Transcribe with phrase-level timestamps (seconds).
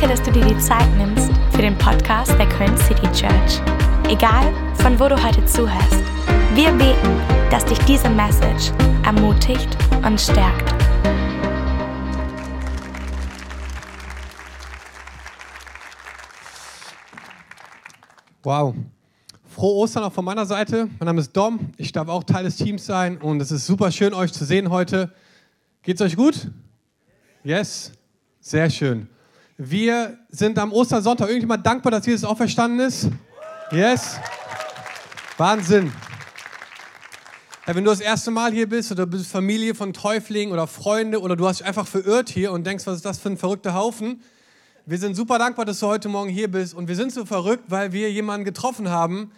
[0.00, 3.60] Danke, dass du dir die Zeit nimmst für den Podcast der Köln City Church.
[4.08, 6.02] Egal, von wo du heute zuhörst,
[6.54, 7.20] wir beten,
[7.50, 8.72] dass dich diese Message
[9.04, 9.68] ermutigt
[10.02, 10.72] und stärkt.
[18.42, 18.74] Wow.
[19.44, 20.88] Frohe Ostern auch von meiner Seite.
[20.98, 21.72] Mein Name ist Dom.
[21.76, 24.70] Ich darf auch Teil des Teams sein und es ist super schön, euch zu sehen
[24.70, 25.12] heute.
[25.82, 26.50] Geht's euch gut?
[27.44, 27.92] Yes?
[28.40, 29.06] Sehr schön.
[29.62, 31.28] Wir sind am Ostersonntag.
[31.28, 33.10] Irgendjemand dankbar, dass Jesus auferstanden ist?
[33.70, 34.16] Yes?
[35.36, 35.92] Wahnsinn.
[37.66, 41.20] Ja, wenn du das erste Mal hier bist oder bist Familie von Täuflingen oder Freunde
[41.20, 43.74] oder du hast dich einfach verirrt hier und denkst, was ist das für ein verrückter
[43.74, 44.22] Haufen?
[44.86, 47.64] Wir sind super dankbar, dass du heute Morgen hier bist und wir sind so verrückt,
[47.66, 49.30] weil wir jemanden getroffen haben,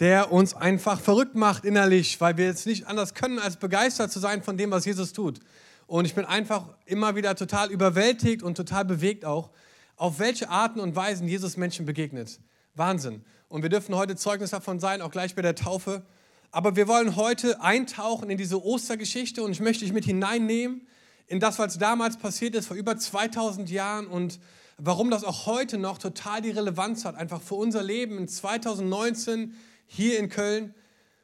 [0.00, 4.18] der uns einfach verrückt macht innerlich, weil wir jetzt nicht anders können, als begeistert zu
[4.18, 5.38] sein von dem, was Jesus tut.
[5.86, 9.50] Und ich bin einfach immer wieder total überwältigt und total bewegt auch,
[9.98, 12.40] auf welche Arten und Weisen Jesus Menschen begegnet.
[12.74, 13.24] Wahnsinn.
[13.48, 16.02] Und wir dürfen heute Zeugnis davon sein, auch gleich bei der Taufe.
[16.50, 20.86] Aber wir wollen heute eintauchen in diese Ostergeschichte und ich möchte dich mit hineinnehmen
[21.26, 24.40] in das, was damals passiert ist, vor über 2000 Jahren und
[24.78, 29.54] warum das auch heute noch total die Relevanz hat, einfach für unser Leben in 2019
[29.86, 30.74] hier in Köln.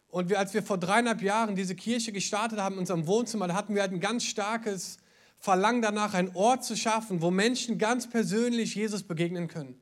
[0.09, 3.55] Und wir, als wir vor dreieinhalb Jahren diese Kirche gestartet haben in unserem Wohnzimmer, da
[3.55, 4.99] hatten wir halt ein ganz starkes
[5.45, 9.79] Verlangen danach, einen Ort zu schaffen, wo Menschen ganz persönlich Jesus begegnen können.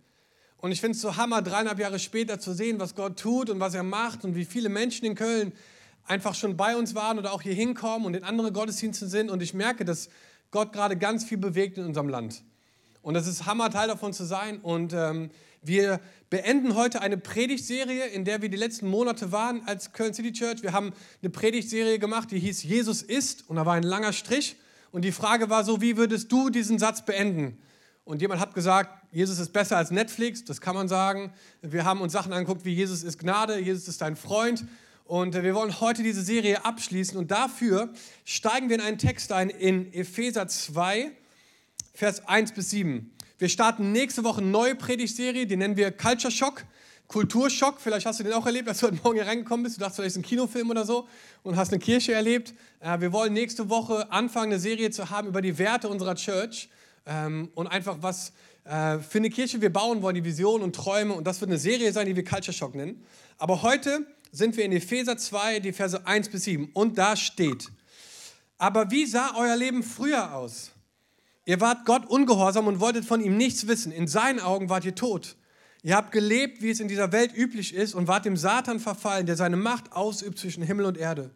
[0.56, 3.60] Und ich finde es so hammer, dreieinhalb Jahre später zu sehen, was Gott tut und
[3.60, 5.52] was er macht und wie viele Menschen in Köln
[6.04, 9.30] einfach schon bei uns waren oder auch hier hinkommen und in andere Gottesdienste sind.
[9.30, 10.08] Und ich merke, dass
[10.50, 12.42] Gott gerade ganz viel bewegt in unserem Land.
[13.00, 14.58] Und es ist Hammer, Teil davon zu sein.
[14.58, 15.30] Und ähm,
[15.62, 20.32] wir beenden heute eine Predigtserie, in der wir die letzten Monate waren als Köln City
[20.32, 20.64] Church.
[20.64, 23.48] Wir haben eine Predigtserie gemacht, die hieß Jesus ist.
[23.48, 24.56] Und da war ein langer Strich.
[24.92, 27.58] Und die Frage war so, wie würdest du diesen Satz beenden?
[28.04, 31.32] Und jemand hat gesagt, Jesus ist besser als Netflix, das kann man sagen.
[31.62, 34.64] Wir haben uns Sachen angeguckt wie Jesus ist Gnade, Jesus ist dein Freund.
[35.04, 37.90] Und wir wollen heute diese Serie abschließen und dafür
[38.24, 41.10] steigen wir in einen Text ein in Epheser 2,
[41.94, 43.10] Vers 1 bis 7.
[43.38, 46.64] Wir starten nächste Woche eine neue Predigtserie, die nennen wir Culture Shock.
[47.08, 49.76] Kulturschock, vielleicht hast du den auch erlebt, als du heute Morgen hier reingekommen bist.
[49.76, 51.06] Du dachtest, vielleicht ist ein Kinofilm oder so
[51.42, 52.54] und hast eine Kirche erlebt.
[52.80, 56.68] Äh, wir wollen nächste Woche anfangen, eine Serie zu haben über die Werte unserer Church
[57.06, 58.32] ähm, und einfach was
[58.64, 61.14] äh, für eine Kirche wir bauen wollen, die Visionen und Träume.
[61.14, 63.04] Und das wird eine Serie sein, die wir Culture Shock nennen.
[63.38, 66.70] Aber heute sind wir in Epheser 2, die Verse 1 bis 7.
[66.72, 67.70] Und da steht,
[68.56, 70.70] aber wie sah euer Leben früher aus?
[71.44, 73.90] Ihr wart Gott ungehorsam und wolltet von ihm nichts wissen.
[73.90, 75.36] In seinen Augen wart ihr tot.
[75.82, 79.26] Ihr habt gelebt, wie es in dieser Welt üblich ist, und wart dem Satan verfallen,
[79.26, 81.30] der seine Macht ausübt zwischen Himmel und Erde.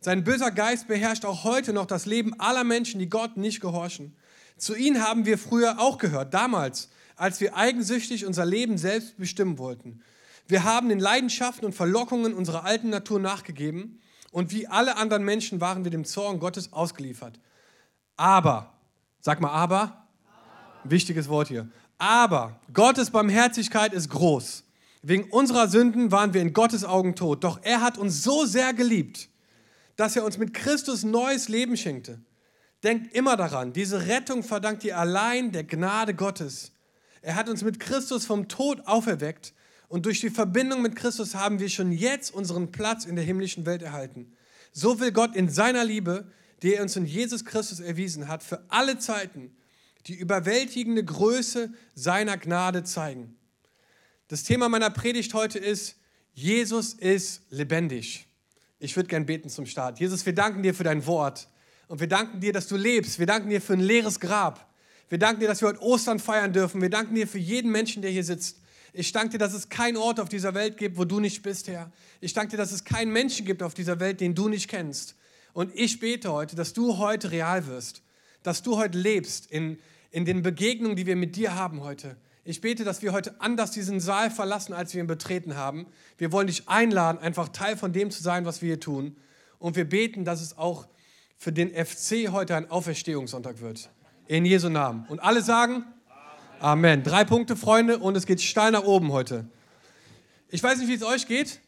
[0.00, 4.14] Sein böser Geist beherrscht auch heute noch das Leben aller Menschen, die Gott nicht gehorchen.
[4.58, 9.58] Zu ihnen haben wir früher auch gehört, damals, als wir eigensüchtig unser Leben selbst bestimmen
[9.58, 10.02] wollten.
[10.46, 15.60] Wir haben den Leidenschaften und Verlockungen unserer alten Natur nachgegeben und wie alle anderen Menschen
[15.60, 17.40] waren wir dem Zorn Gottes ausgeliefert.
[18.16, 18.74] Aber,
[19.20, 20.06] sag mal aber, aber.
[20.84, 21.68] wichtiges Wort hier,
[21.98, 24.64] aber Gottes Barmherzigkeit ist groß.
[25.02, 27.44] Wegen unserer Sünden waren wir in Gottes Augen tot.
[27.44, 29.28] Doch er hat uns so sehr geliebt,
[29.96, 32.20] dass er uns mit Christus neues Leben schenkte.
[32.82, 36.72] Denkt immer daran, diese Rettung verdankt ihr allein der Gnade Gottes.
[37.22, 39.54] Er hat uns mit Christus vom Tod auferweckt
[39.88, 43.64] und durch die Verbindung mit Christus haben wir schon jetzt unseren Platz in der himmlischen
[43.64, 44.32] Welt erhalten.
[44.72, 46.30] So will Gott in seiner Liebe,
[46.62, 49.56] die er uns in Jesus Christus erwiesen hat, für alle Zeiten
[50.06, 53.36] die überwältigende Größe seiner Gnade zeigen.
[54.28, 55.96] Das Thema meiner Predigt heute ist,
[56.32, 58.26] Jesus ist lebendig.
[58.78, 60.00] Ich würde gern beten zum Start.
[60.00, 61.48] Jesus, wir danken dir für dein Wort
[61.88, 63.18] und wir danken dir, dass du lebst.
[63.18, 64.72] Wir danken dir für ein leeres Grab.
[65.08, 66.82] Wir danken dir, dass wir heute Ostern feiern dürfen.
[66.82, 68.60] Wir danken dir für jeden Menschen, der hier sitzt.
[68.92, 71.68] Ich danke dir, dass es keinen Ort auf dieser Welt gibt, wo du nicht bist,
[71.68, 71.90] Herr.
[72.20, 75.14] Ich danke dir, dass es keinen Menschen gibt auf dieser Welt, den du nicht kennst.
[75.52, 78.02] Und ich bete heute, dass du heute real wirst,
[78.42, 79.78] dass du heute lebst in,
[80.16, 82.16] in den Begegnungen, die wir mit dir haben heute.
[82.42, 85.84] Ich bete, dass wir heute anders diesen Saal verlassen, als wir ihn betreten haben.
[86.16, 89.14] Wir wollen dich einladen, einfach Teil von dem zu sein, was wir hier tun.
[89.58, 90.86] Und wir beten, dass es auch
[91.36, 93.90] für den FC heute ein Auferstehungssonntag wird.
[94.26, 95.04] In Jesu Namen.
[95.10, 95.84] Und alle sagen
[96.60, 97.02] Amen.
[97.02, 99.44] Drei Punkte, Freunde, und es geht steil nach oben heute.
[100.48, 101.60] Ich weiß nicht, wie es euch geht.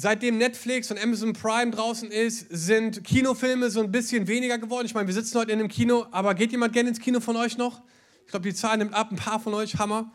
[0.00, 4.86] Seitdem Netflix und Amazon Prime draußen ist, sind Kinofilme so ein bisschen weniger geworden.
[4.86, 7.34] Ich meine, wir sitzen heute in einem Kino, aber geht jemand gerne ins Kino von
[7.34, 7.82] euch noch?
[8.24, 10.12] Ich glaube, die Zahl nimmt ab, ein paar von euch, Hammer.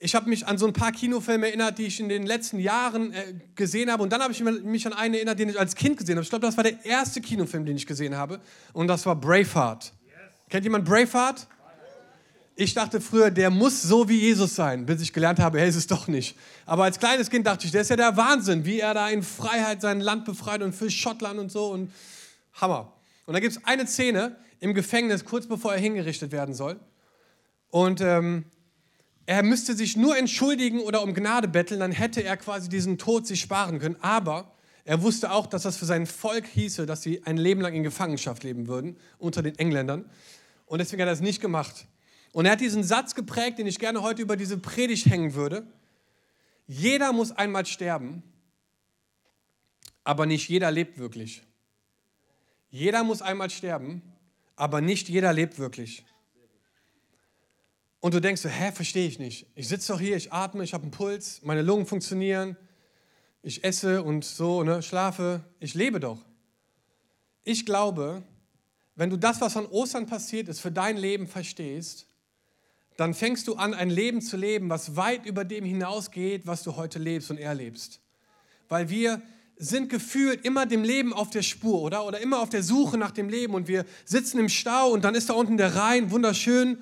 [0.00, 3.12] Ich habe mich an so ein paar Kinofilme erinnert, die ich in den letzten Jahren
[3.12, 4.02] äh, gesehen habe.
[4.02, 6.24] Und dann habe ich mich an einen erinnert, den ich als Kind gesehen habe.
[6.24, 8.40] Ich glaube, das war der erste Kinofilm, den ich gesehen habe.
[8.72, 9.92] Und das war Braveheart.
[10.04, 10.14] Yes.
[10.48, 11.46] Kennt jemand Braveheart?
[12.56, 15.76] Ich dachte früher, der muss so wie Jesus sein, bis ich gelernt habe, er ist
[15.76, 16.36] es doch nicht.
[16.66, 19.22] Aber als kleines Kind dachte ich, der ist ja der Wahnsinn, wie er da in
[19.22, 21.90] Freiheit sein Land befreit und für Schottland und so und
[22.54, 22.92] Hammer.
[23.26, 26.78] Und da gibt es eine Szene im Gefängnis, kurz bevor er hingerichtet werden soll.
[27.70, 28.44] Und ähm,
[29.26, 33.26] er müsste sich nur entschuldigen oder um Gnade betteln, dann hätte er quasi diesen Tod
[33.26, 33.96] sich sparen können.
[34.00, 34.52] Aber
[34.84, 37.84] er wusste auch, dass das für sein Volk hieße, dass sie ein Leben lang in
[37.84, 40.04] Gefangenschaft leben würden unter den Engländern.
[40.66, 41.86] Und deswegen hat er das nicht gemacht.
[42.32, 45.66] Und er hat diesen Satz geprägt, den ich gerne heute über diese Predigt hängen würde.
[46.66, 48.22] Jeder muss einmal sterben,
[50.04, 51.42] aber nicht jeder lebt wirklich.
[52.70, 54.02] Jeder muss einmal sterben,
[54.54, 56.04] aber nicht jeder lebt wirklich.
[57.98, 59.46] Und du denkst so, hä, verstehe ich nicht.
[59.54, 62.56] Ich sitze doch hier, ich atme, ich habe einen Puls, meine Lungen funktionieren,
[63.42, 66.18] ich esse und so, ne, schlafe, ich lebe doch.
[67.42, 68.22] Ich glaube,
[68.94, 72.06] wenn du das, was an Ostern passiert ist, für dein Leben verstehst,
[73.00, 76.76] dann fängst du an, ein Leben zu leben, was weit über dem hinausgeht, was du
[76.76, 77.98] heute lebst und erlebst.
[78.68, 79.22] Weil wir
[79.56, 82.04] sind gefühlt immer dem Leben auf der Spur, oder?
[82.04, 85.14] Oder immer auf der Suche nach dem Leben und wir sitzen im Stau und dann
[85.14, 86.76] ist da unten der Rhein, wunderschön.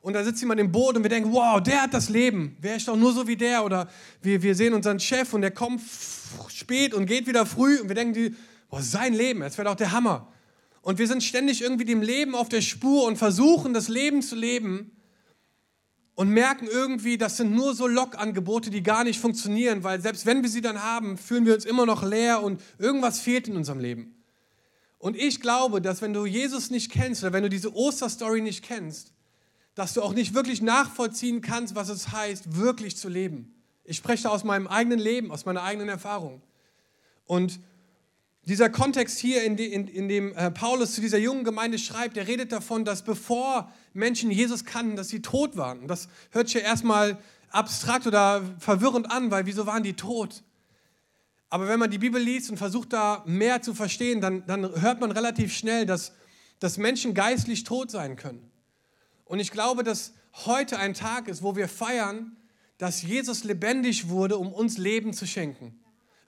[0.00, 2.56] Und da sitzt jemand im Boot und wir denken, wow, der hat das Leben.
[2.60, 3.64] Wäre ich doch nur so wie der.
[3.64, 3.88] Oder
[4.22, 5.80] wir, wir sehen unseren Chef und der kommt
[6.50, 8.36] spät und geht wieder früh und wir denken,
[8.70, 10.32] boah, sein Leben, das wäre doch der Hammer.
[10.82, 14.36] Und wir sind ständig irgendwie dem Leben auf der Spur und versuchen, das Leben zu
[14.36, 14.92] leben
[16.14, 20.42] und merken irgendwie, das sind nur so Lockangebote, die gar nicht funktionieren, weil selbst wenn
[20.42, 23.80] wir sie dann haben, fühlen wir uns immer noch leer und irgendwas fehlt in unserem
[23.80, 24.14] Leben.
[24.98, 28.64] Und ich glaube, dass wenn du Jesus nicht kennst oder wenn du diese Osterstory nicht
[28.64, 29.12] kennst,
[29.74, 33.54] dass du auch nicht wirklich nachvollziehen kannst, was es heißt, wirklich zu leben.
[33.82, 36.40] Ich spreche aus meinem eigenen Leben, aus meiner eigenen Erfahrung.
[37.26, 37.60] Und
[38.46, 42.28] dieser Kontext hier, in, in, in dem äh, Paulus zu dieser jungen Gemeinde schreibt, der
[42.28, 45.88] redet davon, dass bevor Menschen Jesus kannten, dass sie tot waren.
[45.88, 47.18] Das hört sich ja erstmal
[47.50, 50.42] abstrakt oder verwirrend an, weil wieso waren die tot?
[51.48, 55.00] Aber wenn man die Bibel liest und versucht da mehr zu verstehen, dann, dann hört
[55.00, 56.12] man relativ schnell, dass,
[56.58, 58.50] dass Menschen geistlich tot sein können.
[59.24, 60.12] Und ich glaube, dass
[60.44, 62.36] heute ein Tag ist, wo wir feiern,
[62.76, 65.78] dass Jesus lebendig wurde, um uns Leben zu schenken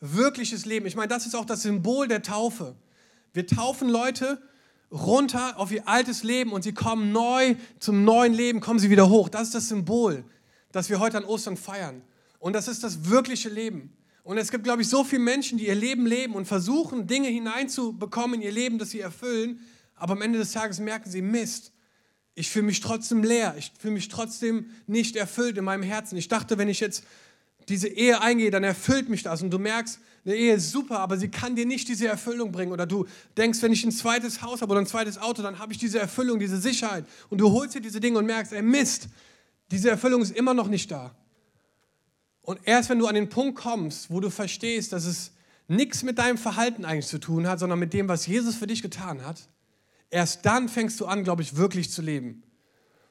[0.01, 0.87] wirkliches Leben.
[0.87, 2.75] Ich meine, das ist auch das Symbol der Taufe.
[3.33, 4.41] Wir taufen Leute
[4.91, 9.09] runter auf ihr altes Leben und sie kommen neu zum neuen Leben, kommen sie wieder
[9.09, 9.29] hoch.
[9.29, 10.25] Das ist das Symbol,
[10.73, 12.03] das wir heute an Ostern feiern.
[12.39, 13.93] Und das ist das wirkliche Leben.
[14.23, 17.29] Und es gibt, glaube ich, so viele Menschen, die ihr Leben leben und versuchen, Dinge
[17.29, 19.61] hineinzubekommen in ihr Leben, das sie erfüllen.
[19.95, 21.73] Aber am Ende des Tages merken sie, Mist,
[22.35, 23.55] ich fühle mich trotzdem leer.
[23.57, 26.17] Ich fühle mich trotzdem nicht erfüllt in meinem Herzen.
[26.17, 27.05] Ich dachte, wenn ich jetzt
[27.69, 29.43] diese Ehe eingehe, dann erfüllt mich das.
[29.43, 32.73] Und du merkst, eine Ehe ist super, aber sie kann dir nicht diese Erfüllung bringen.
[32.73, 35.73] Oder du denkst, wenn ich ein zweites Haus habe oder ein zweites Auto, dann habe
[35.73, 37.05] ich diese Erfüllung, diese Sicherheit.
[37.31, 39.09] Und du holst dir diese Dinge und merkst, ey Mist,
[39.71, 41.15] diese Erfüllung ist immer noch nicht da.
[42.43, 45.33] Und erst wenn du an den Punkt kommst, wo du verstehst, dass es
[45.69, 48.83] nichts mit deinem Verhalten eigentlich zu tun hat, sondern mit dem, was Jesus für dich
[48.83, 49.49] getan hat,
[50.11, 52.45] erst dann fängst du an, glaube ich, wirklich zu leben.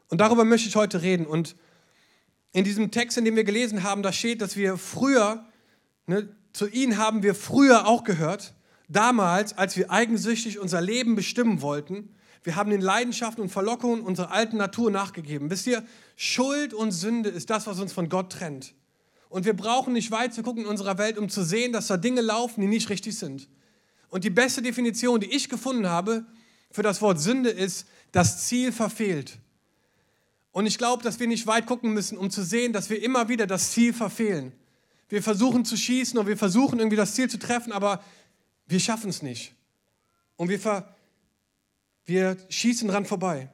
[0.07, 1.25] Und darüber möchte ich heute reden.
[1.25, 1.55] Und
[2.55, 5.43] in diesem Text, in dem wir gelesen haben, da steht, dass wir früher,
[6.07, 8.53] ne, zu ihnen haben wir früher auch gehört,
[8.87, 12.15] damals, als wir eigensüchtig unser Leben bestimmen wollten.
[12.43, 15.49] Wir haben den Leidenschaften und Verlockungen unserer alten Natur nachgegeben.
[15.49, 15.83] Wisst ihr,
[16.15, 18.73] Schuld und Sünde ist das, was uns von Gott trennt.
[19.27, 21.97] Und wir brauchen nicht weit zu gucken in unserer Welt, um zu sehen, dass da
[21.97, 23.49] Dinge laufen, die nicht richtig sind.
[24.07, 26.25] Und die beste Definition, die ich gefunden habe
[26.71, 29.39] für das Wort Sünde ist, das Ziel verfehlt.
[30.55, 33.27] Und ich glaube, dass wir nicht weit gucken müssen, um zu sehen, dass wir immer
[33.27, 34.53] wieder das Ziel verfehlen.
[35.09, 38.01] Wir versuchen zu schießen und wir versuchen irgendwie das Ziel zu treffen, aber
[38.65, 39.53] wir schaffen es nicht.
[40.37, 40.95] Und wir, ver
[42.05, 43.49] wir schießen dran vorbei.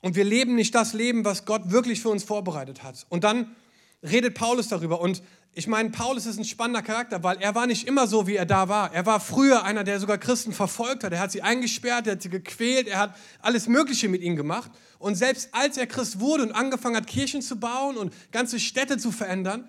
[0.00, 3.06] Und wir leben nicht das Leben, was Gott wirklich für uns vorbereitet hat.
[3.08, 3.54] Und dann
[4.02, 5.00] redet Paulus darüber.
[5.00, 5.22] Und
[5.58, 8.44] ich meine, Paulus ist ein spannender Charakter, weil er war nicht immer so, wie er
[8.44, 8.92] da war.
[8.92, 11.12] Er war früher einer, der sogar Christen verfolgt hat.
[11.12, 14.70] Er hat sie eingesperrt, er hat sie gequält, er hat alles Mögliche mit ihnen gemacht.
[14.98, 18.98] Und selbst als er Christ wurde und angefangen hat, Kirchen zu bauen und ganze Städte
[18.98, 19.66] zu verändern,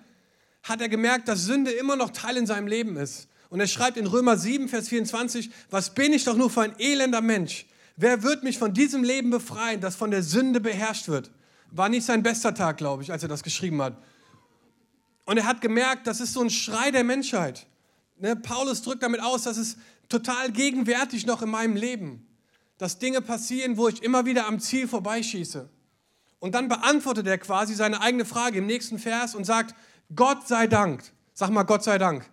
[0.62, 3.28] hat er gemerkt, dass Sünde immer noch Teil in seinem Leben ist.
[3.48, 6.78] Und er schreibt in Römer 7, Vers 24, was bin ich doch nur für ein
[6.78, 7.64] elender Mensch?
[7.96, 11.30] Wer wird mich von diesem Leben befreien, das von der Sünde beherrscht wird?
[11.70, 13.96] War nicht sein bester Tag, glaube ich, als er das geschrieben hat.
[15.28, 17.66] Und er hat gemerkt, das ist so ein Schrei der Menschheit.
[18.16, 18.34] Ne?
[18.34, 19.76] Paulus drückt damit aus, dass es
[20.08, 22.26] total gegenwärtig noch in meinem Leben,
[22.78, 25.68] dass Dinge passieren, wo ich immer wieder am Ziel vorbeischieße.
[26.38, 29.74] Und dann beantwortet er quasi seine eigene Frage im nächsten Vers und sagt,
[30.16, 31.04] Gott sei Dank.
[31.34, 32.24] Sag mal, Gott sei Dank.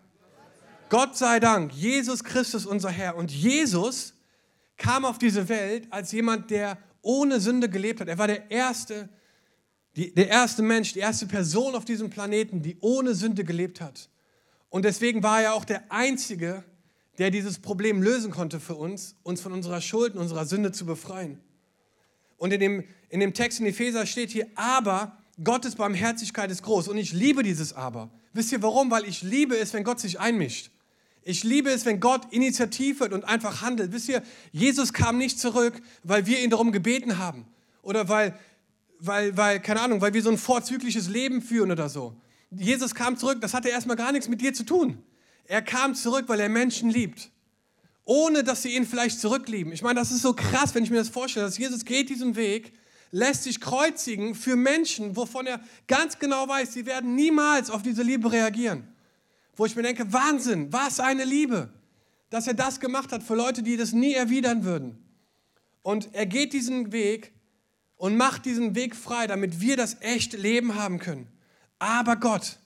[0.87, 3.17] Gott sei Dank, Jesus Christus unser Herr.
[3.17, 4.13] Und Jesus
[4.77, 8.07] kam auf diese Welt als jemand, der ohne Sünde gelebt hat.
[8.07, 9.09] Er war der erste,
[9.95, 14.09] die, der erste Mensch, die erste Person auf diesem Planeten, die ohne Sünde gelebt hat.
[14.69, 16.63] Und deswegen war er auch der Einzige,
[17.17, 20.85] der dieses Problem lösen konnte für uns, uns von unserer Schuld und unserer Sünde zu
[20.85, 21.39] befreien.
[22.37, 26.87] Und in dem, in dem Text in Epheser steht hier, aber Gottes Barmherzigkeit ist groß.
[26.89, 28.09] Und ich liebe dieses Aber.
[28.33, 28.91] Wisst ihr warum?
[28.91, 30.71] Weil ich liebe es, wenn Gott sich einmischt.
[31.23, 33.91] Ich liebe es, wenn Gott initiativ wird und einfach handelt.
[33.91, 34.21] Wisst ihr,
[34.51, 37.47] Jesus kam nicht zurück, weil wir ihn darum gebeten haben.
[37.81, 38.37] Oder weil,
[38.99, 42.15] weil, weil, keine Ahnung, weil wir so ein vorzügliches Leben führen oder so.
[42.51, 45.03] Jesus kam zurück, das hatte erstmal gar nichts mit dir zu tun.
[45.45, 47.29] Er kam zurück, weil er Menschen liebt.
[48.03, 49.73] Ohne dass sie ihn vielleicht zurücklieben.
[49.73, 52.35] Ich meine, das ist so krass, wenn ich mir das vorstelle, dass Jesus geht diesen
[52.35, 52.73] Weg,
[53.11, 58.03] lässt sich kreuzigen für Menschen, wovon er ganz genau weiß, sie werden niemals auf diese
[58.03, 58.87] Liebe reagieren.
[59.55, 61.69] Wo ich mir denke, Wahnsinn, was eine Liebe,
[62.29, 64.97] dass er das gemacht hat für Leute, die das nie erwidern würden.
[65.81, 67.31] Und er geht diesen Weg
[67.97, 71.27] und macht diesen Weg frei, damit wir das echte Leben haben können.
[71.79, 72.57] Aber Gott,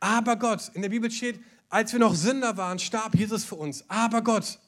[0.00, 3.84] aber Gott, in der Bibel steht, als wir noch Sünder waren, starb Jesus für uns.
[3.88, 4.58] Aber Gott,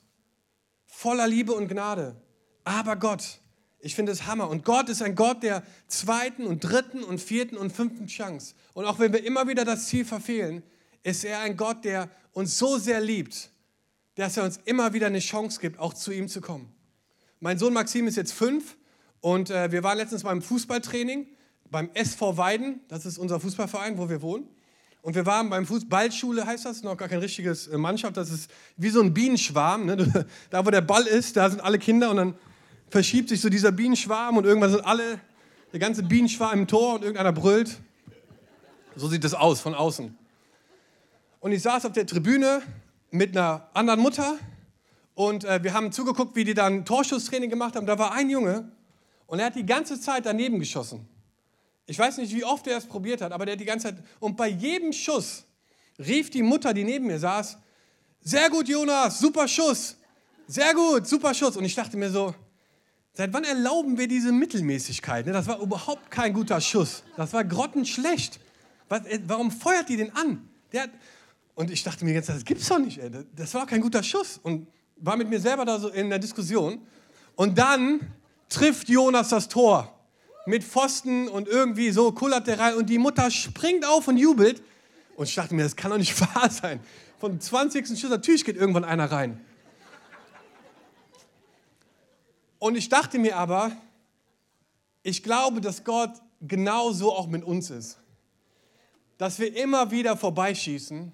[0.87, 2.17] voller Liebe und Gnade.
[2.65, 3.41] Aber Gott,
[3.81, 4.49] ich finde es Hammer.
[4.49, 8.55] Und Gott ist ein Gott der zweiten und dritten und vierten und fünften Chance.
[8.75, 10.63] Und auch wenn wir immer wieder das Ziel verfehlen,
[11.03, 13.51] ist er ein Gott, der uns so sehr liebt,
[14.15, 16.73] dass er uns immer wieder eine Chance gibt, auch zu ihm zu kommen.
[17.41, 18.77] Mein Sohn Maxim ist jetzt fünf
[19.23, 21.27] und äh, wir waren letztens beim Fußballtraining
[21.71, 24.47] beim SV Weiden, das ist unser Fußballverein, wo wir wohnen.
[25.01, 28.51] Und wir waren beim Fußballschule, heißt das, noch gar kein richtiges äh, Mannschaft, das ist
[28.77, 29.87] wie so ein Bienenschwarm.
[29.87, 30.27] Ne?
[30.51, 32.35] Da, wo der Ball ist, da sind alle Kinder und dann
[32.91, 35.19] verschiebt sich so dieser Bienenschwarm und irgendwann sind alle,
[35.73, 37.81] der ganze Bienenschwarm im Tor und irgendeiner brüllt.
[38.95, 40.17] So sieht das aus von außen.
[41.41, 42.61] Und ich saß auf der Tribüne
[43.11, 44.37] mit einer anderen Mutter
[45.15, 47.87] und äh, wir haben zugeguckt, wie die dann Torschusstraining gemacht haben.
[47.87, 48.71] Da war ein Junge
[49.33, 51.09] und er hat die ganze Zeit daneben geschossen.
[51.87, 54.05] Ich weiß nicht, wie oft er es probiert hat, aber der hat die ganze Zeit.
[54.21, 55.45] Und bei jedem Schuss
[55.99, 57.57] rief die Mutter, die neben mir saß,
[58.21, 59.97] sehr gut, Jonas, super Schuss.
[60.47, 61.57] Sehr gut, super Schuss.
[61.57, 62.35] Und ich dachte mir so,
[63.15, 65.25] seit wann erlauben wir diese Mittelmäßigkeit?
[65.25, 67.03] Ne, das war überhaupt kein guter Schuss.
[67.17, 68.39] Das war grottenschlecht.
[68.91, 70.47] Äh, warum feuert die den an?
[70.75, 70.91] Der,
[71.55, 72.99] und ich dachte mir jetzt, das gibt's doch nicht.
[72.99, 73.11] Ey.
[73.35, 74.39] Das war kein guter Schuss.
[74.43, 76.83] Und war mit mir selber da so in der Diskussion.
[77.35, 78.13] Und dann
[78.53, 79.93] trifft Jonas das Tor
[80.47, 84.63] mit Pfosten und irgendwie so rein und die Mutter springt auf und jubelt.
[85.17, 86.81] Und ich dachte mir, das kann doch nicht wahr sein.
[87.19, 87.87] Vom 20.
[87.89, 89.41] Schuss, natürlich geht irgendwann einer rein.
[92.59, 93.73] Und ich dachte mir aber,
[95.03, 97.99] ich glaube, dass Gott genauso auch mit uns ist.
[99.19, 101.13] Dass wir immer wieder vorbeischießen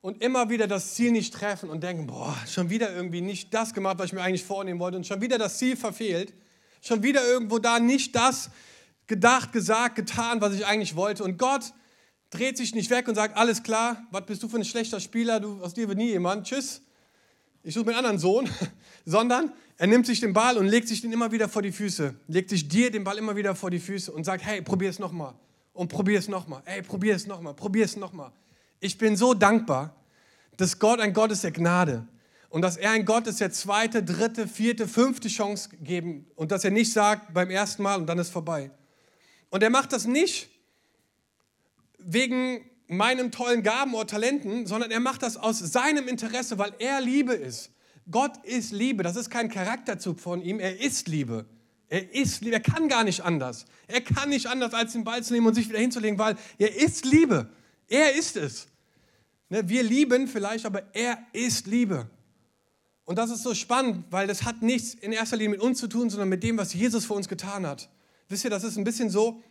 [0.00, 3.74] und immer wieder das Ziel nicht treffen und denken, boah, schon wieder irgendwie nicht das
[3.74, 6.34] gemacht, was ich mir eigentlich vornehmen wollte und schon wieder das Ziel verfehlt.
[6.80, 8.50] Schon wieder irgendwo da nicht das
[9.06, 11.24] gedacht, gesagt, getan, was ich eigentlich wollte.
[11.24, 11.72] Und Gott
[12.30, 15.40] dreht sich nicht weg und sagt, alles klar, was bist du für ein schlechter Spieler,
[15.40, 16.82] du, aus dir wird nie jemand, tschüss,
[17.62, 18.48] ich suche mir einen anderen Sohn,
[19.04, 22.14] sondern er nimmt sich den Ball und legt sich den immer wieder vor die Füße,
[22.28, 24.98] legt sich dir den Ball immer wieder vor die Füße und sagt, hey, probier es
[24.98, 25.34] nochmal
[25.72, 28.30] und probier es nochmal, hey, probier es nochmal, probier es nochmal.
[28.80, 29.94] Ich bin so dankbar,
[30.56, 32.06] dass Gott ein Gott ist der Gnade
[32.50, 36.64] und dass er ein Gott ist, der zweite, dritte, vierte, fünfte Chance geben und dass
[36.64, 38.70] er nicht sagt beim ersten Mal und dann ist vorbei.
[39.50, 40.50] Und er macht das nicht
[41.98, 47.00] wegen meinem tollen Gaben oder Talenten, sondern er macht das aus seinem Interesse, weil er
[47.00, 47.70] Liebe ist.
[48.10, 51.44] Gott ist Liebe, das ist kein Charakterzug von ihm, er ist Liebe.
[51.90, 53.66] Er ist Liebe, er kann gar nicht anders.
[53.86, 56.74] Er kann nicht anders, als den Ball zu nehmen und sich wieder hinzulegen, weil er
[56.74, 57.50] ist Liebe.
[57.88, 58.68] Er ist es.
[59.50, 62.10] Ne, wir lieben vielleicht, aber er ist Liebe.
[63.08, 65.88] Und das ist so spannend, weil das hat nichts in erster Linie mit uns zu
[65.88, 67.88] tun, sondern mit dem, was Jesus für uns getan hat.
[68.28, 69.42] Wisst ihr, das ist ein bisschen so,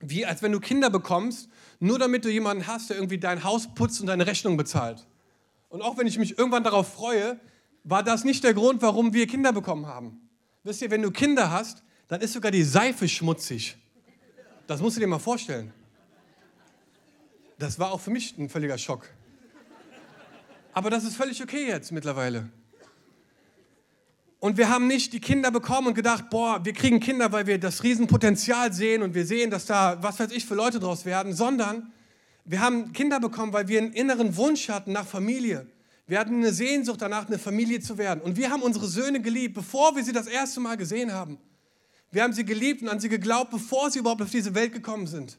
[0.00, 1.48] wie als wenn du Kinder bekommst,
[1.78, 5.06] nur damit du jemanden hast, der irgendwie dein Haus putzt und deine Rechnung bezahlt.
[5.68, 7.38] Und auch wenn ich mich irgendwann darauf freue,
[7.84, 10.28] war das nicht der Grund, warum wir Kinder bekommen haben.
[10.64, 13.76] Wisst ihr, wenn du Kinder hast, dann ist sogar die Seife schmutzig.
[14.66, 15.72] Das musst du dir mal vorstellen.
[17.60, 19.08] Das war auch für mich ein völliger Schock.
[20.72, 22.50] Aber das ist völlig okay jetzt mittlerweile.
[24.42, 27.58] Und wir haben nicht die Kinder bekommen und gedacht, boah, wir kriegen Kinder, weil wir
[27.58, 31.32] das Riesenpotenzial sehen und wir sehen, dass da, was weiß ich, für Leute draus werden,
[31.32, 31.92] sondern
[32.44, 35.68] wir haben Kinder bekommen, weil wir einen inneren Wunsch hatten nach Familie.
[36.08, 38.20] Wir hatten eine Sehnsucht danach, eine Familie zu werden.
[38.20, 41.38] Und wir haben unsere Söhne geliebt, bevor wir sie das erste Mal gesehen haben.
[42.10, 45.06] Wir haben sie geliebt und an sie geglaubt, bevor sie überhaupt auf diese Welt gekommen
[45.06, 45.38] sind.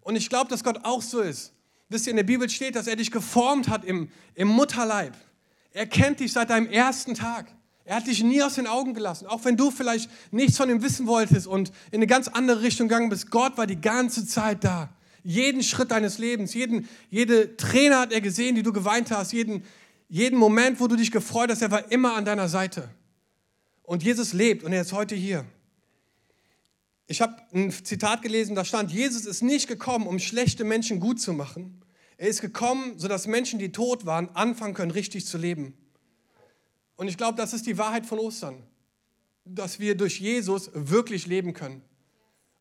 [0.00, 1.54] Und ich glaube, dass Gott auch so ist.
[1.88, 5.16] Wisst ihr, in der Bibel steht, dass er dich geformt hat im, im Mutterleib.
[5.72, 7.52] Er kennt dich seit deinem ersten Tag.
[7.84, 10.82] Er hat dich nie aus den Augen gelassen, auch wenn du vielleicht nichts von ihm
[10.82, 13.30] wissen wolltest und in eine ganz andere Richtung gegangen bist.
[13.30, 14.90] Gott war die ganze Zeit da.
[15.24, 19.64] Jeden Schritt deines Lebens, jeden, jede Träne hat er gesehen, die du geweint hast, jeden,
[20.08, 22.88] jeden Moment, wo du dich gefreut hast, er war immer an deiner Seite.
[23.82, 25.44] Und Jesus lebt und er ist heute hier.
[27.06, 31.20] Ich habe ein Zitat gelesen, da stand, Jesus ist nicht gekommen, um schlechte Menschen gut
[31.20, 31.82] zu machen.
[32.16, 35.74] Er ist gekommen, sodass Menschen, die tot waren, anfangen können, richtig zu leben.
[37.02, 38.62] Und ich glaube, das ist die Wahrheit von Ostern,
[39.44, 41.82] dass wir durch Jesus wirklich leben können.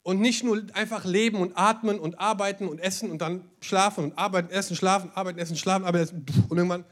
[0.02, 4.18] Und nicht nur einfach leben und atmen und arbeiten und essen und dann schlafen und
[4.18, 6.86] arbeiten, essen, schlafen, arbeiten, essen, schlafen, arbeiten, essen, und irgendwann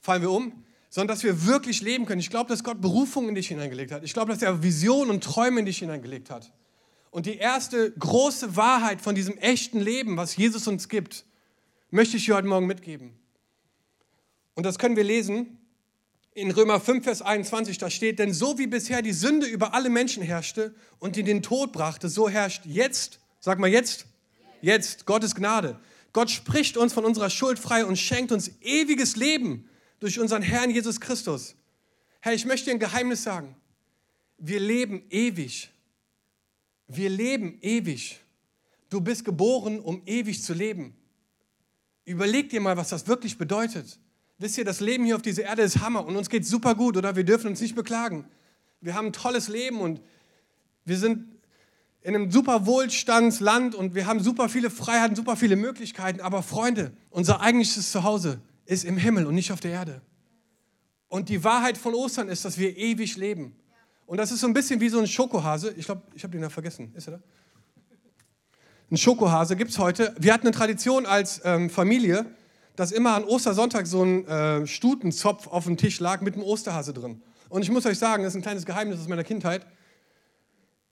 [0.00, 2.20] fallen wir um, sondern dass wir wirklich leben können.
[2.20, 4.02] Ich glaube, dass Gott Berufung in dich hineingelegt hat.
[4.02, 6.54] Ich glaube, dass er Visionen und Träume in dich hineingelegt hat.
[7.10, 11.26] Und die erste große Wahrheit von diesem echten Leben, was Jesus uns gibt,
[11.90, 13.12] möchte ich dir heute Morgen mitgeben.
[14.54, 15.58] Und das können wir lesen
[16.34, 19.90] in Römer 5, Vers 21, da steht, denn so wie bisher die Sünde über alle
[19.90, 24.06] Menschen herrschte und in den Tod brachte, so herrscht jetzt, sag mal jetzt,
[24.62, 25.78] jetzt Gottes Gnade.
[26.12, 29.68] Gott spricht uns von unserer Schuld frei und schenkt uns ewiges Leben
[30.00, 31.54] durch unseren Herrn Jesus Christus.
[32.20, 33.56] Herr, ich möchte dir ein Geheimnis sagen.
[34.38, 35.70] Wir leben ewig.
[36.86, 38.20] Wir leben ewig.
[38.90, 40.96] Du bist geboren, um ewig zu leben.
[42.04, 43.98] Überleg dir mal, was das wirklich bedeutet.
[44.42, 46.96] Wisst ihr, das Leben hier auf dieser Erde ist Hammer und uns geht super gut,
[46.96, 47.14] oder?
[47.14, 48.24] Wir dürfen uns nicht beklagen.
[48.80, 50.00] Wir haben ein tolles Leben und
[50.84, 51.28] wir sind
[52.00, 56.20] in einem super Wohlstandsland und wir haben super viele Freiheiten, super viele Möglichkeiten.
[56.20, 60.02] Aber Freunde, unser eigentliches Zuhause ist im Himmel und nicht auf der Erde.
[61.06, 63.54] Und die Wahrheit von Ostern ist, dass wir ewig leben.
[64.06, 65.72] Und das ist so ein bisschen wie so ein Schokohase.
[65.76, 66.92] Ich glaube, ich habe den da vergessen.
[66.96, 67.20] Ist er da?
[68.90, 70.16] Ein Schokohase gibt es heute.
[70.18, 72.26] Wir hatten eine Tradition als ähm, Familie,
[72.76, 76.92] dass immer an Ostersonntag so ein äh, Stutenzopf auf dem Tisch lag mit einem Osterhase
[76.92, 77.22] drin.
[77.48, 79.66] Und ich muss euch sagen, das ist ein kleines Geheimnis aus meiner Kindheit.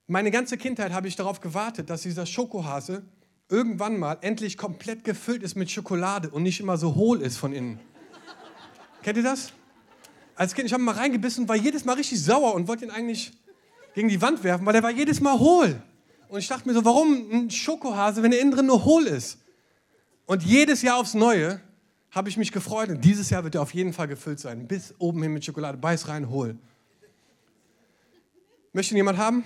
[0.06, 3.02] Meine ganze Kindheit habe ich darauf gewartet, dass dieser Schokohase
[3.48, 7.52] irgendwann mal endlich komplett gefüllt ist mit Schokolade und nicht immer so hohl ist von
[7.52, 7.80] innen.
[9.02, 9.52] Kennt ihr das?
[10.34, 13.32] Als Kind, ich habe mal reingebissen, war jedes Mal richtig sauer und wollte ihn eigentlich
[13.94, 15.82] gegen die Wand werfen, weil der war jedes Mal hohl.
[16.28, 19.38] Und ich dachte mir so, warum ein Schokohase, wenn er innen drin nur hohl ist?
[20.26, 21.60] Und jedes Jahr aufs Neue
[22.10, 24.66] habe ich mich gefreut und dieses Jahr wird er auf jeden Fall gefüllt sein.
[24.66, 25.78] Bis oben hin mit Schokolade.
[25.78, 26.56] Beiß rein, hol.
[28.72, 29.44] Möchte jemand haben?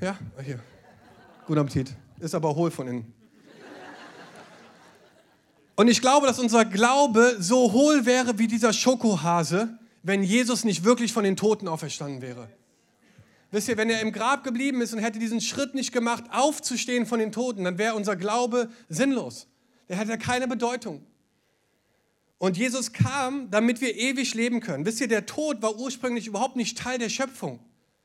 [0.00, 0.18] Ja?
[0.42, 0.60] Hier.
[1.46, 1.94] Guten Appetit.
[2.18, 3.12] Ist aber hohl von innen.
[5.76, 10.84] Und ich glaube, dass unser Glaube so hohl wäre wie dieser Schokohase, wenn Jesus nicht
[10.84, 12.48] wirklich von den Toten auferstanden wäre.
[13.50, 17.04] Wisst ihr, wenn er im Grab geblieben ist und hätte diesen Schritt nicht gemacht, aufzustehen
[17.04, 19.46] von den Toten, dann wäre unser Glaube sinnlos.
[19.88, 21.04] Der hätte keine Bedeutung.
[22.38, 24.84] Und Jesus kam, damit wir ewig leben können.
[24.84, 27.60] Wisst ihr, der Tod war ursprünglich überhaupt nicht Teil der Schöpfung.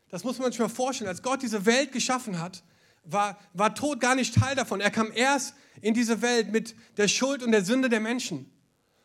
[0.10, 1.10] Das muss man sich mal vorstellen.
[1.10, 2.64] Als Gott diese Welt geschaffen hat,
[3.04, 4.80] war, war Tod gar nicht Teil davon.
[4.80, 8.50] Er kam erst in diese Welt mit der Schuld und der Sünde der Menschen.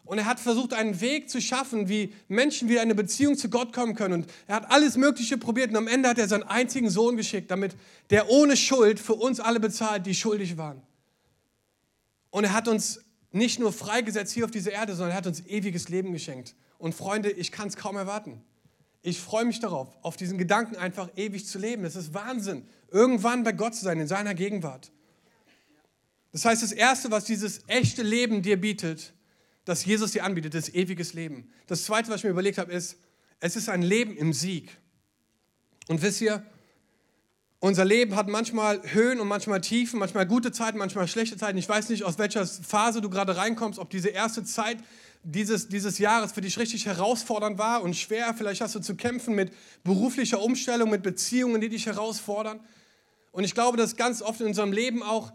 [0.05, 3.51] Und er hat versucht, einen Weg zu schaffen, wie Menschen wieder in eine Beziehung zu
[3.51, 4.15] Gott kommen können.
[4.23, 5.71] Und er hat alles Mögliche probiert.
[5.71, 7.75] Und am Ende hat er seinen einzigen Sohn geschickt, damit
[8.11, 10.81] der ohne Schuld für uns alle bezahlt, die schuldig waren.
[12.31, 13.01] Und er hat uns
[13.37, 16.55] nicht nur freigesetzt hier auf dieser Erde, sondern er hat uns ewiges Leben geschenkt.
[16.79, 18.43] Und Freunde, ich kann es kaum erwarten.
[19.03, 21.85] Ich freue mich darauf, auf diesen Gedanken einfach ewig zu leben.
[21.85, 24.91] Es ist Wahnsinn, irgendwann bei Gott zu sein, in seiner Gegenwart.
[26.33, 29.15] Das heißt, das Erste, was dieses echte Leben dir bietet,
[29.65, 31.51] das Jesus dir anbietet, ist ewiges Leben.
[31.67, 32.99] Das Zweite, was ich mir überlegt habe, ist,
[33.41, 34.77] es ist ein Leben im Sieg.
[35.89, 36.45] Und wisst ihr,
[37.59, 41.57] unser Leben hat manchmal Höhen und manchmal Tiefen, manchmal gute Zeiten, manchmal schlechte Zeiten.
[41.59, 44.79] Ich weiß nicht, aus welcher Phase du gerade reinkommst, ob diese erste Zeit
[45.23, 48.33] dieses, dieses Jahres für dich richtig herausfordernd war und schwer.
[48.35, 52.61] Vielleicht hast du zu kämpfen mit beruflicher Umstellung, mit Beziehungen, die dich herausfordern.
[53.33, 55.33] Und ich glaube, dass ganz oft in unserem Leben auch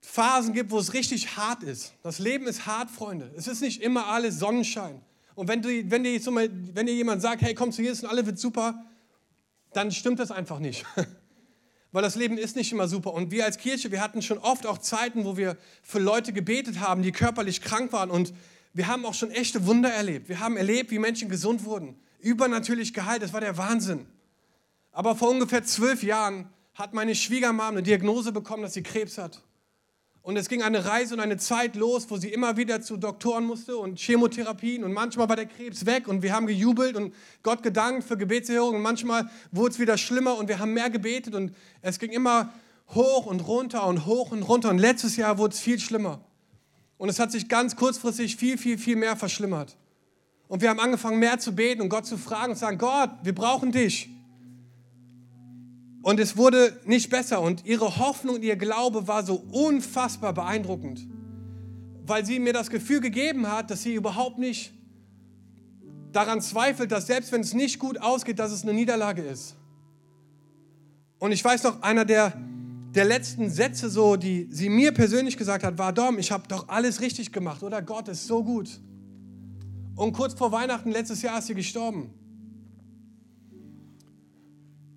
[0.00, 1.94] Phasen gibt, wo es richtig hart ist.
[2.02, 3.32] Das Leben ist hart, Freunde.
[3.36, 5.00] Es ist nicht immer alles Sonnenschein.
[5.34, 8.26] Und wenn, du, wenn, dir, wenn dir jemand sagt, hey, komm zu Jesus und alles
[8.26, 8.84] wird super,
[9.72, 10.84] dann stimmt das einfach nicht.
[11.94, 13.14] Weil das Leben ist nicht immer super.
[13.14, 16.80] Und wir als Kirche, wir hatten schon oft auch Zeiten, wo wir für Leute gebetet
[16.80, 18.10] haben, die körperlich krank waren.
[18.10, 18.34] Und
[18.72, 20.28] wir haben auch schon echte Wunder erlebt.
[20.28, 21.94] Wir haben erlebt, wie Menschen gesund wurden.
[22.18, 23.22] Übernatürlich geheilt.
[23.22, 24.06] Das war der Wahnsinn.
[24.90, 29.40] Aber vor ungefähr zwölf Jahren hat meine Schwiegermama eine Diagnose bekommen, dass sie Krebs hat.
[30.24, 33.44] Und es ging eine Reise und eine Zeit los, wo sie immer wieder zu Doktoren
[33.44, 34.82] musste und Chemotherapien.
[34.82, 38.76] Und manchmal war der Krebs weg und wir haben gejubelt und Gott gedankt für Gebetserhörung.
[38.76, 41.34] Und manchmal wurde es wieder schlimmer und wir haben mehr gebetet.
[41.34, 42.50] Und es ging immer
[42.94, 44.70] hoch und runter und hoch und runter.
[44.70, 46.22] Und letztes Jahr wurde es viel schlimmer.
[46.96, 49.76] Und es hat sich ganz kurzfristig viel, viel, viel mehr verschlimmert.
[50.48, 53.10] Und wir haben angefangen, mehr zu beten und Gott zu fragen und zu sagen, Gott,
[53.22, 54.08] wir brauchen dich.
[56.04, 57.40] Und es wurde nicht besser.
[57.40, 61.00] Und ihre Hoffnung und ihr Glaube war so unfassbar beeindruckend,
[62.06, 64.74] weil sie mir das Gefühl gegeben hat, dass sie überhaupt nicht
[66.12, 69.56] daran zweifelt, dass selbst wenn es nicht gut ausgeht, dass es eine Niederlage ist.
[71.20, 72.34] Und ich weiß noch, einer der,
[72.94, 76.68] der letzten Sätze, so, die sie mir persönlich gesagt hat, war, Dom, ich habe doch
[76.68, 77.80] alles richtig gemacht, oder?
[77.80, 78.78] Gott ist so gut.
[79.96, 82.12] Und kurz vor Weihnachten letztes Jahr ist sie gestorben.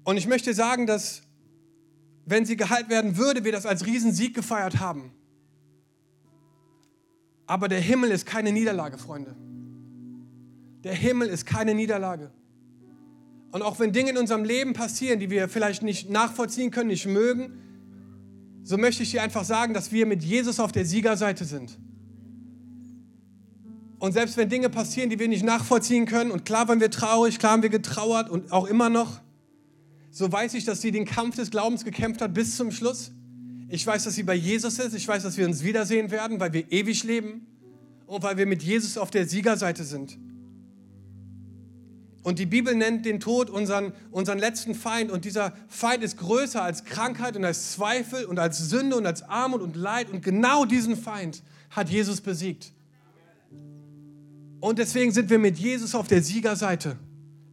[0.07, 1.23] Und ich möchte sagen, dass
[2.25, 5.11] wenn sie geheilt werden würde, wir das als Riesensieg gefeiert haben.
[7.45, 9.35] Aber der Himmel ist keine Niederlage, Freunde.
[10.85, 12.31] Der Himmel ist keine Niederlage.
[13.51, 17.05] Und auch wenn Dinge in unserem Leben passieren, die wir vielleicht nicht nachvollziehen können, nicht
[17.05, 17.51] mögen,
[18.63, 21.77] so möchte ich dir einfach sagen, dass wir mit Jesus auf der Siegerseite sind.
[23.99, 27.39] Und selbst wenn Dinge passieren, die wir nicht nachvollziehen können, und klar waren wir traurig,
[27.39, 29.19] klar haben wir getrauert und auch immer noch,
[30.17, 33.11] so weiß ich, dass sie den Kampf des Glaubens gekämpft hat bis zum Schluss.
[33.69, 34.95] Ich weiß, dass sie bei Jesus ist.
[34.95, 37.45] Ich weiß, dass wir uns wiedersehen werden, weil wir ewig leben
[38.07, 40.17] und weil wir mit Jesus auf der Siegerseite sind.
[42.23, 45.11] Und die Bibel nennt den Tod unseren, unseren letzten Feind.
[45.11, 49.21] Und dieser Feind ist größer als Krankheit und als Zweifel und als Sünde und als
[49.21, 50.09] Armut und Leid.
[50.09, 52.73] Und genau diesen Feind hat Jesus besiegt.
[54.61, 56.97] Und deswegen sind wir mit Jesus auf der Siegerseite.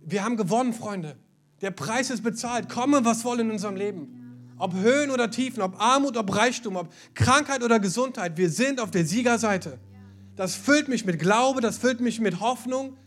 [0.03, 1.19] Wir haben gewonnen, Freunde.
[1.65, 2.69] Der Preis ist bezahlt.
[2.69, 4.53] Komme, was wolle in unserem Leben.
[4.59, 8.37] Ob Höhen oder Tiefen, ob Armut, ob Reichtum, ob Krankheit oder Gesundheit.
[8.37, 9.79] Wir sind auf der Siegerseite.
[10.37, 12.99] Das füllt mich mit Glaube, das füllt mich mit Hoffnung,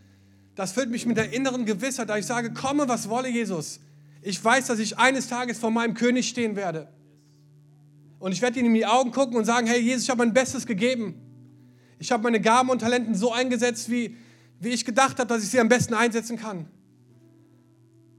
[0.55, 3.79] das füllt mich mit der inneren Gewissheit, da ich sage, komme, was wolle Jesus.
[4.23, 6.87] Ich weiß, dass ich eines Tages vor meinem König stehen werde.
[8.17, 10.33] Und ich werde ihm in die Augen gucken und sagen, hey Jesus, ich habe mein
[10.33, 11.13] Bestes gegeben.
[11.99, 14.17] Ich habe meine Gaben und Talenten so eingesetzt, wie,
[14.59, 16.65] wie ich gedacht habe, dass ich sie am besten einsetzen kann.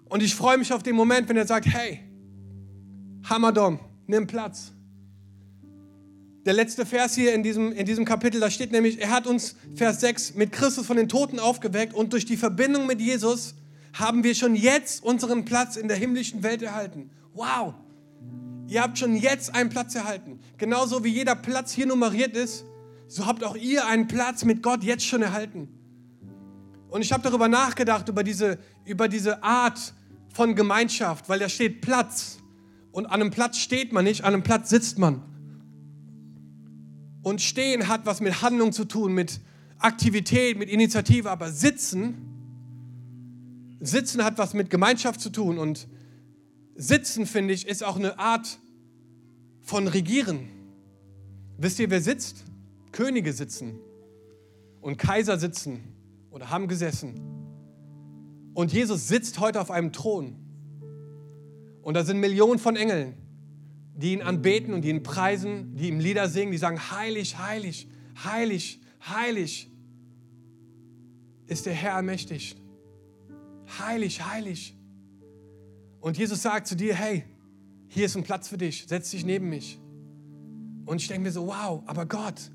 [0.09, 2.01] Und ich freue mich auf den Moment, wenn er sagt, hey,
[3.29, 4.73] Hammerdom, nimm Platz.
[6.47, 9.55] Der letzte Vers hier in diesem, in diesem Kapitel, da steht nämlich, er hat uns,
[9.75, 13.55] Vers 6, mit Christus von den Toten aufgeweckt und durch die Verbindung mit Jesus
[13.93, 17.11] haben wir schon jetzt unseren Platz in der himmlischen Welt erhalten.
[17.35, 17.75] Wow!
[18.67, 20.41] Ihr habt schon jetzt einen Platz erhalten.
[20.57, 22.65] Genauso wie jeder Platz hier nummeriert ist,
[23.09, 25.69] so habt auch ihr einen Platz mit Gott jetzt schon erhalten.
[26.91, 29.95] Und ich habe darüber nachgedacht, über diese, über diese Art
[30.33, 32.39] von Gemeinschaft, weil da steht Platz.
[32.93, 35.23] Und an einem Platz steht man nicht, an einem Platz sitzt man.
[37.23, 39.41] Und stehen hat was mit Handlung zu tun, mit
[39.79, 42.29] Aktivität, mit Initiative, aber sitzen,
[43.81, 45.87] sitzen hat was mit Gemeinschaft zu tun und
[46.75, 48.59] sitzen, finde ich, ist auch eine Art
[49.61, 50.49] von Regieren.
[51.59, 52.45] Wisst ihr, wer sitzt?
[52.93, 53.79] Könige sitzen
[54.81, 55.81] und Kaiser sitzen
[56.31, 57.38] oder haben gesessen.
[58.59, 60.35] Und Jesus sitzt heute auf einem Thron.
[61.83, 63.15] Und da sind Millionen von Engeln
[63.99, 67.89] die ihn anbeten und die ihn preisen, die ihm Lieder singen, die sagen, heilig, heilig,
[68.23, 69.69] heilig, heilig
[71.49, 72.55] ist der Herr allmächtig.
[73.81, 74.77] Heilig, heilig.
[76.01, 77.25] Und Jesus sagt zu dir, hey,
[77.89, 79.81] hier ist ein Platz für dich, setz dich neben mich.
[80.87, 82.53] Und ich denke mir so, wow, aber Gott.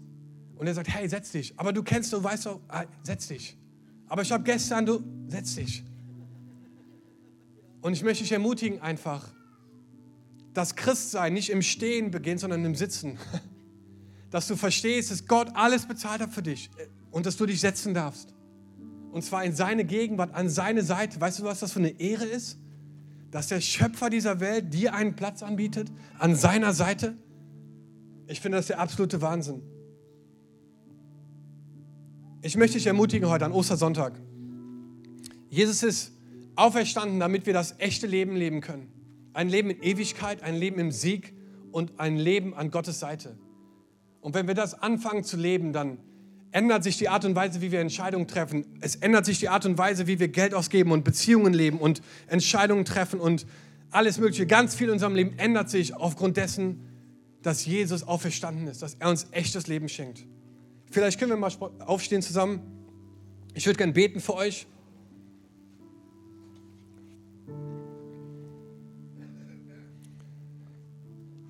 [0.55, 1.53] Und er sagt, hey, setz dich.
[1.57, 3.57] Aber du kennst, du weißt doch, ah, setz dich.
[4.07, 5.83] Aber ich habe gestern, du, setz dich.
[7.83, 9.27] Und ich möchte dich ermutigen einfach,
[10.53, 13.19] dass Christsein nicht im Stehen beginnt, sondern im Sitzen.
[14.31, 16.71] Dass du verstehst, dass Gott alles bezahlt hat für dich
[17.11, 18.33] und dass du dich setzen darfst.
[19.11, 21.21] Und zwar in seine Gegenwart, an seine Seite.
[21.21, 22.57] Weißt du, was das für eine Ehre ist?
[23.29, 27.15] Dass der Schöpfer dieser Welt dir einen Platz anbietet, an seiner Seite.
[28.25, 29.61] Ich finde das der absolute Wahnsinn.
[32.41, 34.19] Ich möchte dich ermutigen heute an Ostersonntag.
[35.51, 36.13] Jesus ist
[36.55, 38.91] auferstanden, damit wir das echte Leben leben können.
[39.33, 41.33] Ein Leben in Ewigkeit, ein Leben im Sieg
[41.71, 43.37] und ein Leben an Gottes Seite.
[44.21, 45.97] Und wenn wir das anfangen zu leben, dann
[46.51, 48.65] ändert sich die Art und Weise, wie wir Entscheidungen treffen.
[48.79, 52.01] Es ändert sich die Art und Weise, wie wir Geld ausgeben und Beziehungen leben und
[52.27, 53.45] Entscheidungen treffen und
[53.89, 54.45] alles Mögliche.
[54.45, 56.87] Ganz viel in unserem Leben ändert sich aufgrund dessen,
[57.41, 60.25] dass Jesus auferstanden ist, dass er uns echtes Leben schenkt.
[60.89, 62.61] Vielleicht können wir mal aufstehen zusammen.
[63.55, 64.67] Ich würde gerne beten für euch.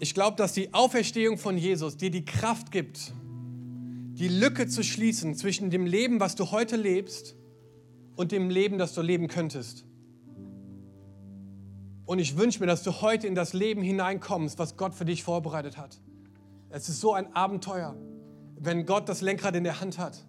[0.03, 3.13] Ich glaube, dass die Auferstehung von Jesus dir die Kraft gibt,
[4.11, 7.37] die Lücke zu schließen zwischen dem Leben, was du heute lebst,
[8.17, 9.85] und dem Leben, das du leben könntest.
[12.03, 15.23] Und ich wünsche mir, dass du heute in das Leben hineinkommst, was Gott für dich
[15.23, 16.01] vorbereitet hat.
[16.69, 17.95] Es ist so ein Abenteuer,
[18.59, 20.25] wenn Gott das Lenkrad in der Hand hat.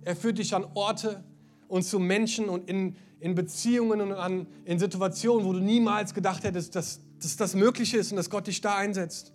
[0.00, 1.22] Er führt dich an Orte
[1.68, 6.42] und zu Menschen und in, in Beziehungen und an, in Situationen, wo du niemals gedacht
[6.42, 9.32] hättest, dass, dass das möglich ist und dass Gott dich da einsetzt.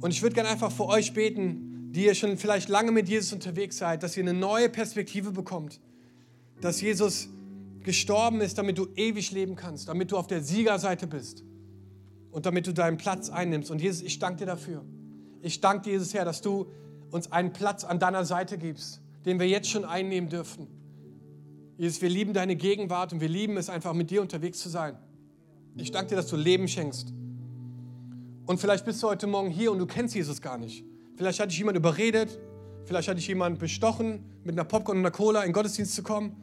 [0.00, 3.32] Und ich würde gerne einfach für euch beten, die ihr schon vielleicht lange mit Jesus
[3.32, 5.80] unterwegs seid, dass ihr eine neue Perspektive bekommt.
[6.60, 7.28] Dass Jesus
[7.82, 11.44] gestorben ist, damit du ewig leben kannst, damit du auf der Siegerseite bist
[12.30, 13.70] und damit du deinen Platz einnimmst.
[13.70, 14.84] Und Jesus, ich danke dir dafür.
[15.40, 16.66] Ich danke dir, Jesus Herr, dass du
[17.10, 20.66] uns einen Platz an deiner Seite gibst, den wir jetzt schon einnehmen dürfen.
[21.78, 24.98] Jesus, wir lieben deine Gegenwart und wir lieben es einfach, mit dir unterwegs zu sein.
[25.80, 27.14] Ich danke dir, dass du Leben schenkst.
[28.46, 30.84] Und vielleicht bist du heute Morgen hier und du kennst Jesus gar nicht.
[31.16, 32.38] Vielleicht hat dich jemand überredet,
[32.84, 36.02] vielleicht hat dich jemand bestochen, mit einer Popcorn und einer Cola in den Gottesdienst zu
[36.02, 36.36] kommen.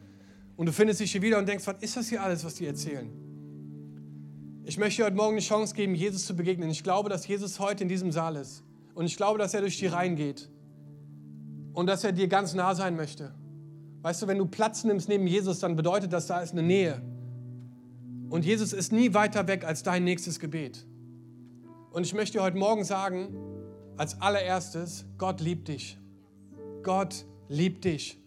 [0.56, 2.66] Und du findest dich hier wieder und denkst, was ist das hier alles, was die
[2.66, 3.10] erzählen?
[4.64, 6.70] Ich möchte dir heute Morgen eine Chance geben, Jesus zu begegnen.
[6.70, 8.64] Ich glaube, dass Jesus heute in diesem Saal ist.
[8.94, 10.48] Und ich glaube, dass er durch die Reihen geht.
[11.74, 13.34] Und dass er dir ganz nah sein möchte.
[14.00, 17.02] Weißt du, wenn du Platz nimmst neben Jesus, dann bedeutet das, da ist eine Nähe.
[18.28, 20.84] Und Jesus ist nie weiter weg als dein nächstes Gebet.
[21.92, 23.34] Und ich möchte dir heute Morgen sagen,
[23.96, 25.96] als allererstes, Gott liebt dich.
[26.82, 28.20] Gott liebt dich.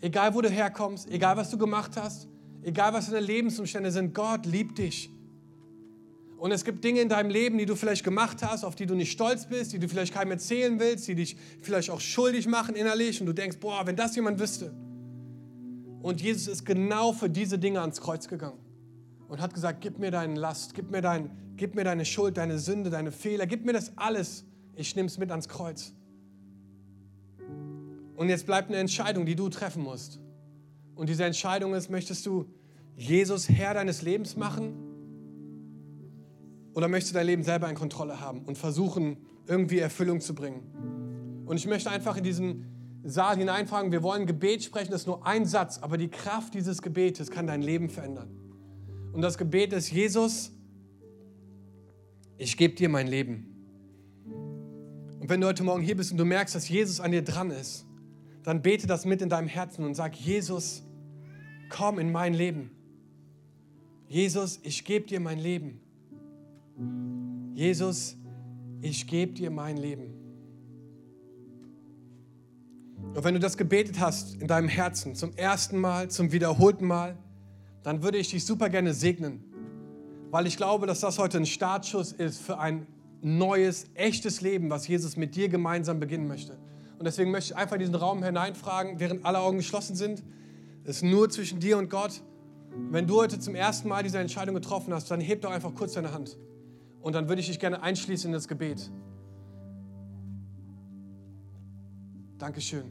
[0.00, 2.28] Egal, wo du herkommst, egal, was du gemacht hast,
[2.62, 5.10] egal, was deine Lebensumstände sind, Gott liebt dich.
[6.36, 8.94] Und es gibt Dinge in deinem Leben, die du vielleicht gemacht hast, auf die du
[8.94, 12.74] nicht stolz bist, die du vielleicht keinem erzählen willst, die dich vielleicht auch schuldig machen
[12.74, 14.74] innerlich und du denkst, boah, wenn das jemand wüsste.
[16.02, 18.65] Und Jesus ist genau für diese Dinge ans Kreuz gegangen
[19.28, 22.58] und hat gesagt, gib mir deine Last, gib mir, dein, gib mir deine Schuld, deine
[22.58, 24.44] Sünde, deine Fehler, gib mir das alles.
[24.74, 25.92] Ich nehme es mit ans Kreuz.
[28.16, 30.20] Und jetzt bleibt eine Entscheidung, die du treffen musst.
[30.94, 32.46] Und diese Entscheidung ist, möchtest du
[32.96, 34.74] Jesus Herr deines Lebens machen?
[36.74, 41.44] Oder möchtest du dein Leben selber in Kontrolle haben und versuchen, irgendwie Erfüllung zu bringen?
[41.46, 42.64] Und ich möchte einfach in diesen
[43.04, 46.82] Saal hineinfragen, wir wollen Gebet sprechen, das ist nur ein Satz, aber die Kraft dieses
[46.82, 48.28] Gebetes kann dein Leben verändern.
[49.16, 50.52] Und das Gebet ist, Jesus,
[52.36, 53.46] ich gebe dir mein Leben.
[55.18, 57.50] Und wenn du heute Morgen hier bist und du merkst, dass Jesus an dir dran
[57.50, 57.86] ist,
[58.42, 60.82] dann bete das mit in deinem Herzen und sag, Jesus,
[61.70, 62.72] komm in mein Leben.
[64.06, 65.80] Jesus, ich gebe dir mein Leben.
[67.54, 68.18] Jesus,
[68.82, 70.12] ich gebe dir mein Leben.
[73.14, 77.16] Und wenn du das gebetet hast in deinem Herzen, zum ersten Mal, zum wiederholten Mal,
[77.86, 79.44] dann würde ich dich super gerne segnen,
[80.32, 82.88] weil ich glaube, dass das heute ein Startschuss ist für ein
[83.22, 86.58] neues, echtes Leben, was Jesus mit dir gemeinsam beginnen möchte.
[86.98, 90.24] Und deswegen möchte ich einfach in diesen Raum hineinfragen, während alle Augen geschlossen sind.
[90.82, 92.22] Es ist nur zwischen dir und Gott.
[92.90, 95.92] Wenn du heute zum ersten Mal diese Entscheidung getroffen hast, dann heb doch einfach kurz
[95.92, 96.36] deine Hand.
[97.02, 98.90] Und dann würde ich dich gerne einschließen in das Gebet.
[102.38, 102.90] Dankeschön.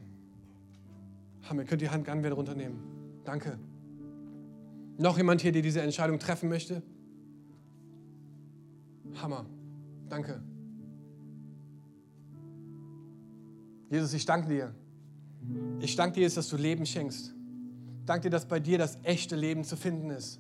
[1.50, 2.80] Hammer, ihr könnt die Hand gerne wieder runternehmen.
[3.26, 3.60] Danke.
[4.98, 6.82] Noch jemand hier, der diese Entscheidung treffen möchte?
[9.22, 9.46] Hammer.
[10.10, 10.42] Danke.
[13.90, 14.76] Jesus, ich danke dir.
[15.80, 17.34] Ich danke dir, dass du Leben schenkst.
[18.00, 20.40] Ich danke dir, dass bei dir das echte Leben zu finden ist.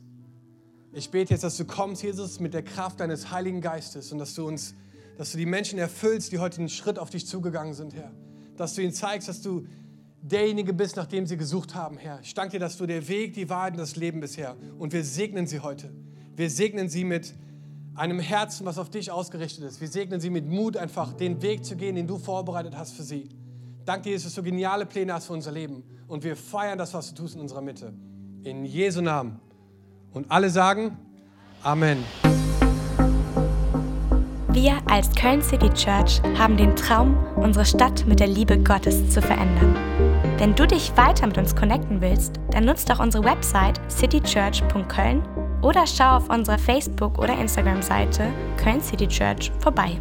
[0.93, 4.33] Ich bete jetzt, dass du kommst, Jesus, mit der Kraft deines Heiligen Geistes und dass
[4.33, 4.75] du uns,
[5.17, 8.11] dass du die Menschen erfüllst, die heute einen Schritt auf dich zugegangen sind, Herr.
[8.55, 9.67] Dass du ihnen zeigst, dass du
[10.31, 12.19] derjenige bist, nach dem sie gesucht haben, Herr.
[12.21, 14.55] Ich danke dir, dass du der Weg, die Wahrheit und das Leben bist, Herr.
[14.79, 15.91] Und wir segnen sie heute.
[16.35, 17.35] Wir segnen sie mit
[17.93, 19.79] einem Herzen, was auf dich ausgerichtet ist.
[19.79, 23.03] Wir segnen sie mit Mut, einfach den Weg zu gehen, den du vorbereitet hast für
[23.03, 23.29] sie.
[23.85, 25.83] Danke dir, dass du geniale Pläne hast für unser Leben.
[26.07, 27.93] Und wir feiern das, was du tust in unserer Mitte.
[28.43, 29.39] In Jesu Namen.
[30.11, 30.97] Und alle sagen
[31.61, 32.03] Amen.
[34.49, 39.21] Wir als Köln City Church haben den Traum, unsere Stadt mit der Liebe Gottes zu
[39.21, 39.75] verändern.
[40.37, 45.23] Wenn du dich weiter mit uns connecten willst, dann nutzt doch unsere Website citychurch.köln
[45.61, 49.97] oder schau auf unserer Facebook- oder Instagram-Seite Köln City Church vorbei.